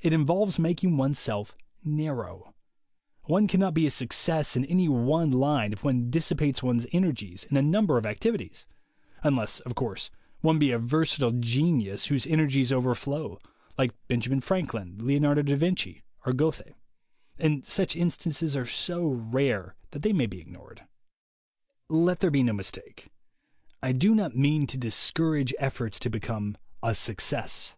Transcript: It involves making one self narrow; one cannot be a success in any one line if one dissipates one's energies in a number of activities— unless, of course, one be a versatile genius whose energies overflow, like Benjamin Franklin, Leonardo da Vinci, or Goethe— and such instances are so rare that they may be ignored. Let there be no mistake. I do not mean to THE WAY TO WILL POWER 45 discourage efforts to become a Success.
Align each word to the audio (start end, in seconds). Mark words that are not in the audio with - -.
It 0.00 0.12
involves 0.12 0.58
making 0.58 0.96
one 0.96 1.14
self 1.14 1.56
narrow; 1.84 2.54
one 3.26 3.46
cannot 3.46 3.72
be 3.72 3.86
a 3.86 3.90
success 3.90 4.56
in 4.56 4.64
any 4.64 4.88
one 4.88 5.30
line 5.30 5.72
if 5.72 5.84
one 5.84 6.10
dissipates 6.10 6.60
one's 6.60 6.88
energies 6.90 7.44
in 7.48 7.56
a 7.56 7.62
number 7.62 7.96
of 7.96 8.04
activities— 8.04 8.66
unless, 9.22 9.60
of 9.60 9.76
course, 9.76 10.10
one 10.40 10.58
be 10.58 10.72
a 10.72 10.78
versatile 10.80 11.30
genius 11.30 12.06
whose 12.06 12.26
energies 12.26 12.72
overflow, 12.72 13.38
like 13.78 13.94
Benjamin 14.08 14.40
Franklin, 14.40 14.96
Leonardo 15.00 15.42
da 15.42 15.54
Vinci, 15.54 16.02
or 16.26 16.32
Goethe— 16.32 16.72
and 17.38 17.64
such 17.64 17.94
instances 17.94 18.56
are 18.56 18.66
so 18.66 19.06
rare 19.06 19.76
that 19.92 20.02
they 20.02 20.12
may 20.12 20.26
be 20.26 20.40
ignored. 20.40 20.82
Let 21.88 22.18
there 22.18 22.32
be 22.32 22.42
no 22.42 22.54
mistake. 22.54 23.06
I 23.80 23.92
do 23.92 24.16
not 24.16 24.34
mean 24.34 24.66
to 24.66 24.76
THE 24.76 24.88
WAY 24.88 24.90
TO 24.90 24.90
WILL 24.90 24.90
POWER 24.90 24.90
45 24.90 24.90
discourage 24.90 25.54
efforts 25.60 26.00
to 26.00 26.10
become 26.10 26.56
a 26.82 26.92
Success. 26.92 27.76